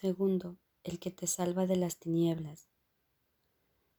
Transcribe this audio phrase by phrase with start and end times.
[0.00, 2.68] Segundo, el que te salva de las tinieblas.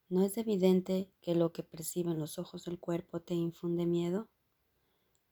[0.08, 4.30] ¿No es evidente que lo que perciben los ojos del cuerpo te infunde miedo?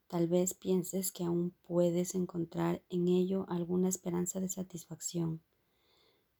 [0.07, 5.41] Tal vez pienses que aún puedes encontrar en ello alguna esperanza de satisfacción.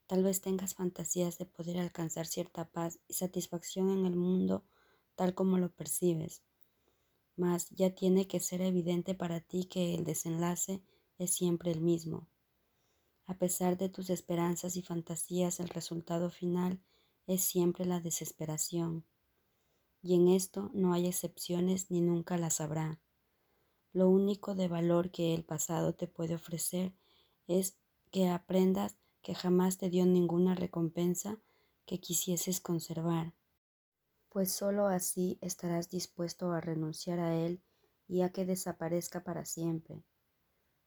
[0.07, 4.65] Tal vez tengas fantasías de poder alcanzar cierta paz y satisfacción en el mundo
[5.15, 6.43] tal como lo percibes.
[7.37, 10.81] Mas ya tiene que ser evidente para ti que el desenlace
[11.17, 12.27] es siempre el mismo.
[13.27, 16.79] A pesar de tus esperanzas y fantasías, el resultado final
[17.27, 19.05] es siempre la desesperación.
[20.01, 23.01] Y en esto no hay excepciones ni nunca las habrá.
[23.91, 26.93] Lo único de valor que el pasado te puede ofrecer
[27.47, 27.77] es
[28.11, 31.37] que aprendas que jamás te dio ninguna recompensa
[31.85, 33.33] que quisieses conservar,
[34.29, 37.61] pues sólo así estarás dispuesto a renunciar a él
[38.07, 40.03] y a que desaparezca para siempre.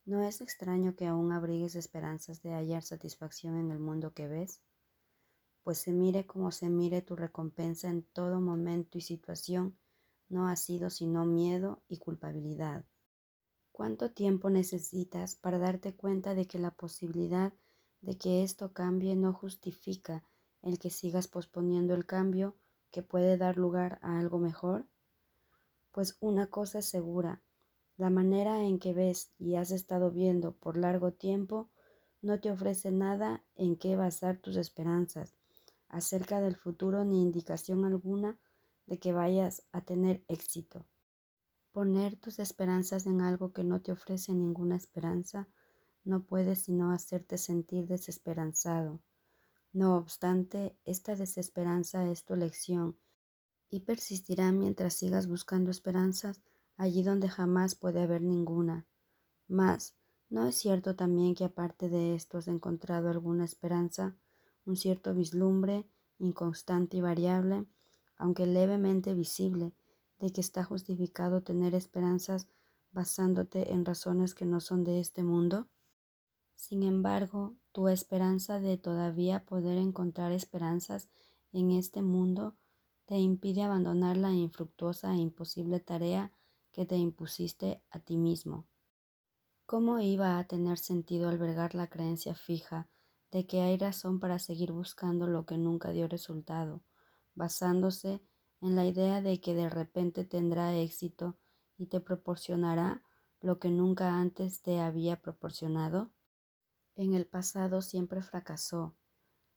[0.04, 4.62] ¿No es extraño que aún abrigues esperanzas de hallar satisfacción en el mundo que ves?
[5.62, 9.78] Pues se mire como se mire tu recompensa en todo momento y situación,
[10.28, 12.84] no ha sido sino miedo y culpabilidad.
[13.72, 17.52] ¿Cuánto tiempo necesitas para darte cuenta de que la posibilidad
[18.00, 20.24] de que esto cambie no justifica
[20.62, 22.56] el que sigas posponiendo el cambio
[22.90, 24.86] que puede dar lugar a algo mejor?
[25.92, 27.42] Pues una cosa es segura,
[28.00, 31.68] la manera en que ves y has estado viendo por largo tiempo
[32.22, 35.34] no te ofrece nada en qué basar tus esperanzas
[35.90, 38.38] acerca del futuro ni indicación alguna
[38.86, 40.86] de que vayas a tener éxito.
[41.72, 45.46] Poner tus esperanzas en algo que no te ofrece ninguna esperanza
[46.02, 49.02] no puede sino hacerte sentir desesperanzado.
[49.74, 52.96] No obstante, esta desesperanza es tu elección
[53.68, 56.40] y persistirá mientras sigas buscando esperanzas
[56.76, 58.86] allí donde jamás puede haber ninguna.
[59.48, 59.94] Mas,
[60.28, 64.16] ¿no es cierto también que aparte de esto has encontrado alguna esperanza,
[64.64, 65.86] un cierto vislumbre,
[66.18, 67.66] inconstante y variable,
[68.16, 69.72] aunque levemente visible,
[70.18, 72.46] de que está justificado tener esperanzas
[72.92, 75.68] basándote en razones que no son de este mundo?
[76.54, 81.08] Sin embargo, tu esperanza de todavía poder encontrar esperanzas
[81.52, 82.54] en este mundo
[83.06, 86.32] te impide abandonar la infructuosa e imposible tarea
[86.72, 88.66] que te impusiste a ti mismo.
[89.66, 92.88] ¿Cómo iba a tener sentido albergar la creencia fija
[93.30, 96.82] de que hay razón para seguir buscando lo que nunca dio resultado,
[97.34, 98.20] basándose
[98.60, 101.38] en la idea de que de repente tendrá éxito
[101.78, 103.02] y te proporcionará
[103.40, 106.10] lo que nunca antes te había proporcionado?
[106.96, 108.96] En el pasado siempre fracasó.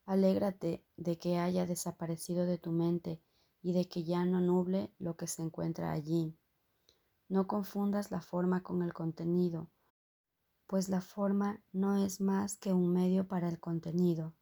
[0.06, 3.22] Alégrate de que haya desaparecido de tu mente
[3.62, 6.38] y de que ya no nuble lo que se encuentra allí.
[7.30, 9.70] No confundas la forma con el contenido,
[10.68, 14.36] pues la forma no es más que un medio para el contenido,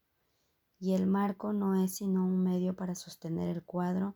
[0.79, 4.15] y el marco no es sino un medio para sostener el cuadro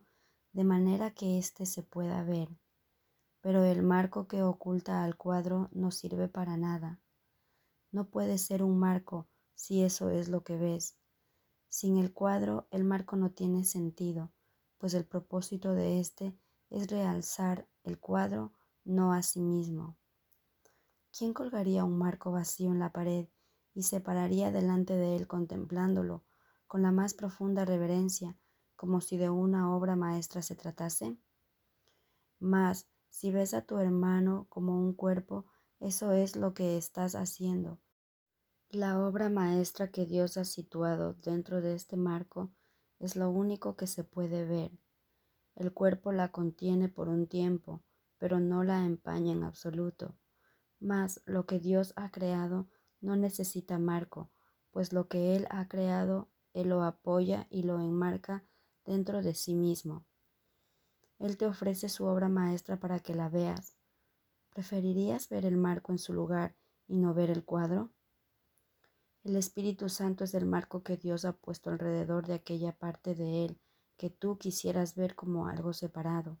[0.52, 2.48] de manera que éste se pueda ver,
[3.40, 7.00] pero el marco que oculta al cuadro no sirve para nada.
[7.92, 10.96] No puede ser un marco si eso es lo que ves.
[11.68, 14.32] Sin el cuadro el marco no tiene sentido,
[14.78, 16.36] pues el propósito de éste
[16.70, 18.52] es realzar el cuadro,
[18.84, 19.96] no a sí mismo.
[21.16, 23.28] ¿Quién colgaría un marco vacío en la pared
[23.74, 26.24] y se pararía delante de él contemplándolo
[26.66, 28.36] con la más profunda reverencia
[28.76, 31.16] como si de una obra maestra se tratase?
[32.38, 35.46] Mas, si ves a tu hermano como un cuerpo,
[35.80, 37.80] eso es lo que estás haciendo.
[38.68, 42.50] La obra maestra que Dios ha situado dentro de este marco
[42.98, 44.72] es lo único que se puede ver.
[45.56, 47.82] El cuerpo la contiene por un tiempo,
[48.18, 50.14] pero no la empaña en absoluto.
[50.80, 52.68] Mas lo que Dios ha creado
[53.00, 54.30] no necesita marco,
[54.70, 58.44] pues lo que Él ha creado, Él lo apoya y lo enmarca
[58.84, 60.04] dentro de sí mismo.
[61.18, 63.78] Él te ofrece su obra maestra para que la veas.
[64.50, 66.54] ¿Preferirías ver el marco en su lugar
[66.86, 67.90] y no ver el cuadro?
[69.24, 73.46] El Espíritu Santo es el marco que Dios ha puesto alrededor de aquella parte de
[73.46, 73.60] Él
[73.96, 76.38] que tú quisieras ver como algo separado.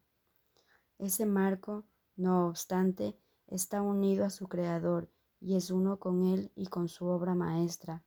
[0.98, 1.84] Ese marco,
[2.16, 5.10] no obstante, está unido a su Creador
[5.40, 8.04] y es uno con Él y con su obra maestra.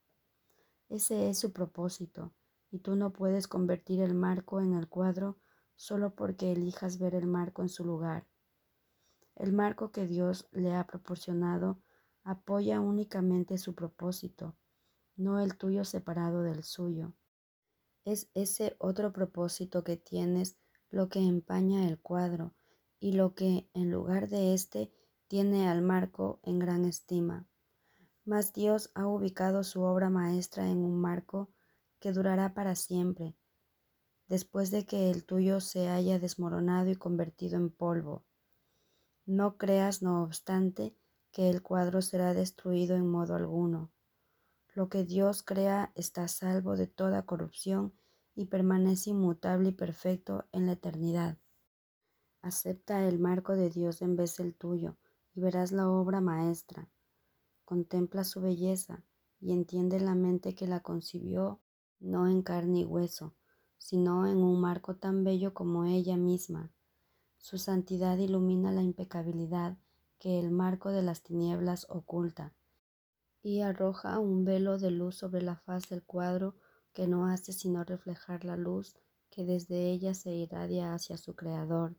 [0.89, 2.33] Ese es su propósito,
[2.71, 5.37] y tú no puedes convertir el marco en el cuadro
[5.75, 8.27] solo porque elijas ver el marco en su lugar.
[9.35, 11.79] El marco que Dios le ha proporcionado
[12.23, 14.55] apoya únicamente su propósito,
[15.15, 17.13] no el tuyo separado del suyo.
[18.05, 20.57] Es ese otro propósito que tienes
[20.89, 22.55] lo que empaña el cuadro
[22.99, 24.91] y lo que, en lugar de éste,
[25.27, 27.47] tiene al marco en gran estima.
[28.25, 31.51] Mas Dios ha ubicado su obra maestra en un marco
[31.99, 33.35] que durará para siempre,
[34.27, 38.25] después de que el tuyo se haya desmoronado y convertido en polvo.
[39.25, 40.95] No creas, no obstante,
[41.31, 43.91] que el cuadro será destruido en modo alguno.
[44.79, 47.91] Lo que Dios crea está salvo de toda corrupción
[48.33, 51.37] y permanece inmutable y perfecto en la eternidad.
[52.41, 54.95] Acepta el marco de Dios en vez del tuyo
[55.33, 56.87] y verás la obra maestra.
[57.65, 59.03] Contempla su belleza
[59.41, 61.59] y entiende la mente que la concibió
[61.99, 63.35] no en carne y hueso,
[63.77, 66.71] sino en un marco tan bello como ella misma.
[67.37, 69.77] Su santidad ilumina la impecabilidad
[70.19, 72.53] que el marco de las tinieblas oculta
[73.41, 76.55] y arroja un velo de luz sobre la faz del cuadro
[76.93, 78.95] que no hace sino reflejar la luz
[79.29, 81.95] que desde ella se irradia hacia su creador.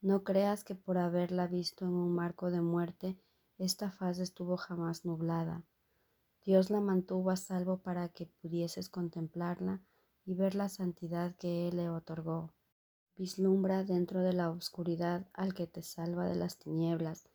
[0.00, 3.18] No creas que por haberla visto en un marco de muerte,
[3.58, 5.64] esta faz estuvo jamás nublada.
[6.44, 9.82] Dios la mantuvo a salvo para que pudieses contemplarla
[10.24, 12.54] y ver la santidad que Él le otorgó.
[13.16, 17.28] Vislumbra dentro de la oscuridad al que te salva de las tinieblas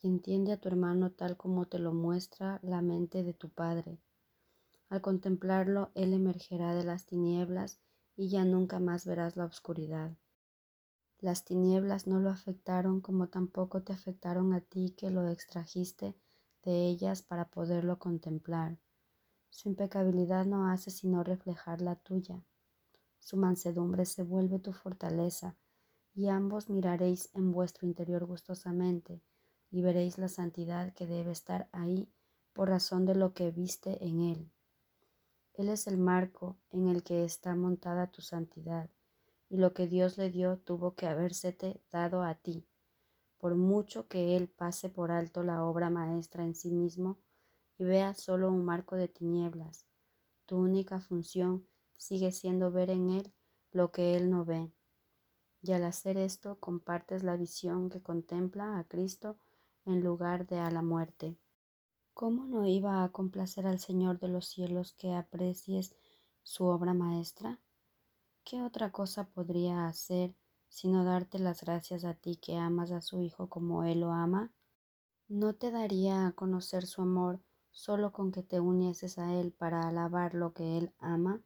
[0.00, 3.98] y entiende a tu hermano tal como te lo muestra la mente de tu Padre.
[4.88, 7.80] Al contemplarlo, Él emergerá de las tinieblas
[8.16, 10.16] y ya nunca más verás la oscuridad.
[11.20, 16.14] Las tinieblas no lo afectaron como tampoco te afectaron a ti que lo extrajiste
[16.62, 18.78] de ellas para poderlo contemplar.
[19.50, 22.44] Su impecabilidad no hace sino reflejar la tuya.
[23.18, 25.56] Su mansedumbre se vuelve tu fortaleza,
[26.14, 29.20] y ambos miraréis en vuestro interior gustosamente,
[29.70, 32.08] y veréis la santidad que debe estar ahí
[32.52, 34.50] por razón de lo que viste en él.
[35.54, 38.90] Él es el marco en el que está montada tu santidad
[39.48, 42.66] y lo que Dios le dio tuvo que habérsete dado a ti.
[43.38, 47.18] Por mucho que Él pase por alto la obra maestra en sí mismo
[47.78, 49.86] y vea solo un marco de tinieblas,
[50.46, 51.66] tu única función
[51.96, 53.32] sigue siendo ver en Él
[53.70, 54.72] lo que Él no ve.
[55.60, 59.38] Y al hacer esto compartes la visión que contempla a Cristo
[59.88, 61.38] en lugar de a la muerte.
[62.14, 65.94] ¿Cómo no iba a complacer al Señor de los cielos que aprecies
[66.42, 67.58] su obra maestra?
[68.44, 70.34] ¿Qué otra cosa podría hacer
[70.68, 74.52] sino darte las gracias a ti que amas a su Hijo como Él lo ama?
[75.28, 77.40] ¿No te daría a conocer su amor
[77.70, 81.42] solo con que te unieses a Él para alabar lo que Él ama?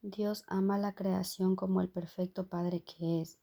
[0.00, 3.38] Dios ama la creación como el perfecto Padre que es,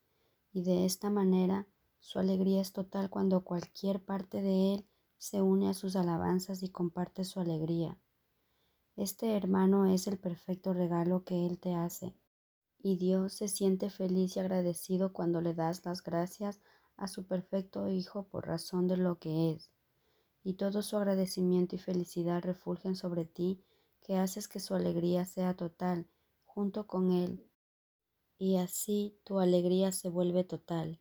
[0.51, 1.67] y de esta manera
[1.99, 4.85] su alegría es total cuando cualquier parte de Él
[5.17, 7.97] se une a sus alabanzas y comparte su alegría.
[8.95, 12.15] Este hermano es el perfecto regalo que Él te hace
[12.81, 16.61] y Dios se siente feliz y agradecido cuando le das las gracias
[16.95, 19.71] a su perfecto Hijo por razón de lo que es.
[20.43, 23.61] Y todo su agradecimiento y felicidad refulgen sobre ti,
[24.01, 26.07] que haces que su alegría sea total
[26.45, 27.45] junto con Él.
[28.37, 30.99] Y así tu alegría se vuelve total.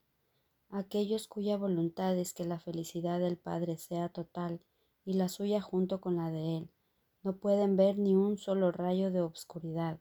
[0.70, 4.60] Aquellos cuya voluntad es que la felicidad del Padre sea total
[5.04, 6.70] y la suya junto con la de Él,
[7.22, 9.98] no pueden ver ni un solo rayo de obscuridad.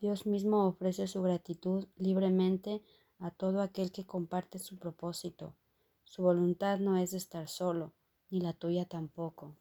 [0.00, 2.82] Dios mismo ofrece su gratitud libremente
[3.18, 5.54] a todo aquel que comparte su propósito.
[6.04, 7.92] Su voluntad no es estar solo,
[8.30, 9.56] ni la tuya tampoco.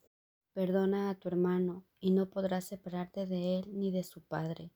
[0.53, 4.71] Perdona a tu hermano y no podrás separarte de él ni de su Padre.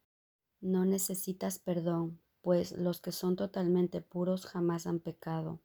[0.60, 5.62] No necesitas perdón, pues los que son totalmente puros jamás han pecado.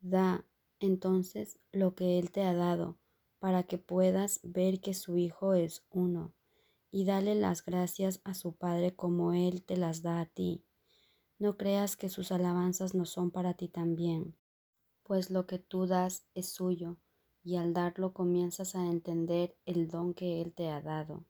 [0.00, 0.44] Da,
[0.80, 2.98] entonces, lo que Él te ha dado,
[3.38, 6.34] para que puedas ver que su Hijo es uno
[6.92, 10.64] y dale las gracias a su Padre como Él te las da a ti.
[11.38, 14.36] No creas que sus alabanzas no son para ti también,
[15.02, 16.98] pues lo que tú das es suyo,
[17.42, 21.24] y al darlo comienzas a entender el don que Él te ha dado.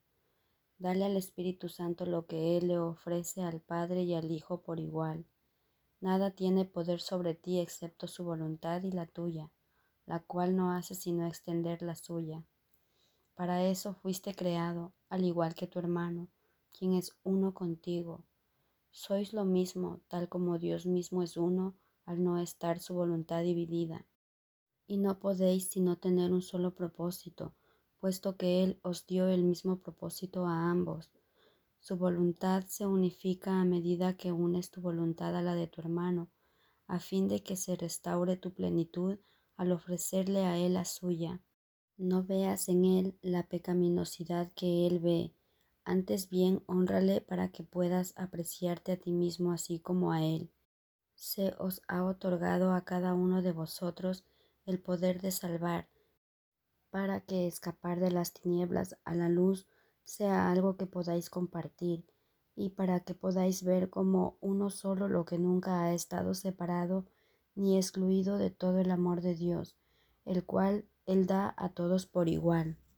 [0.83, 4.81] Dale al Espíritu Santo lo que Él le ofrece al Padre y al Hijo por
[4.81, 5.25] igual.
[6.01, 9.53] Nada tiene poder sobre ti excepto su voluntad y la tuya,
[10.07, 12.45] la cual no hace sino extender la suya.
[13.37, 16.27] Para eso fuiste creado, al igual que tu hermano,
[16.77, 18.25] quien es uno contigo.
[18.91, 24.05] Sois lo mismo, tal como Dios mismo es uno, al no estar su voluntad dividida.
[24.89, 27.55] Y no podéis sino tener un solo propósito,
[28.03, 31.13] puesto que Él os dio el mismo propósito a ambos.
[31.79, 36.29] Su voluntad se unifica a medida que unes tu voluntad a la de tu hermano,
[36.89, 39.21] a fin de que se restaure tu plenitud
[39.57, 41.43] al ofrecerle a Él la suya.
[41.97, 45.33] No veas en él la pecaminosidad que él ve,
[45.85, 50.51] antes bien honrale para que puedas apreciarte a ti mismo así como a él.
[51.15, 54.25] Se os ha otorgado a cada uno de vosotros
[54.67, 55.89] el poder de salvar,
[56.93, 59.67] para que escapar de las tinieblas a la luz
[60.05, 62.05] sea algo que podáis compartir
[62.55, 67.07] y para que podáis ver como uno solo lo que nunca ha estado separado
[67.55, 69.75] ni excluido de todo el amor de Dios,
[70.27, 72.77] el cual Él da a todos por igual.